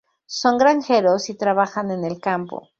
[0.25, 2.69] Son granjeros y trabajan en el campo.